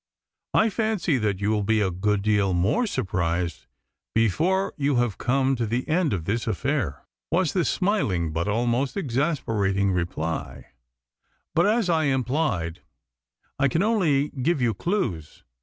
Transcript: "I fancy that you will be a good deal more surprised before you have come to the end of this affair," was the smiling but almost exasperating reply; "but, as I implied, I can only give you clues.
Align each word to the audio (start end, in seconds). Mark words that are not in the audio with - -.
"I 0.55 0.71
fancy 0.71 1.19
that 1.19 1.39
you 1.41 1.51
will 1.51 1.61
be 1.61 1.79
a 1.79 1.91
good 1.91 2.23
deal 2.23 2.53
more 2.55 2.87
surprised 2.87 3.67
before 4.15 4.73
you 4.75 4.95
have 4.95 5.19
come 5.19 5.55
to 5.57 5.67
the 5.67 5.87
end 5.87 6.11
of 6.11 6.25
this 6.25 6.47
affair," 6.47 7.03
was 7.29 7.53
the 7.53 7.63
smiling 7.63 8.33
but 8.33 8.47
almost 8.47 8.97
exasperating 8.97 9.91
reply; 9.91 10.71
"but, 11.53 11.67
as 11.67 11.87
I 11.87 12.05
implied, 12.05 12.81
I 13.59 13.67
can 13.67 13.83
only 13.83 14.29
give 14.29 14.59
you 14.59 14.73
clues. 14.73 15.43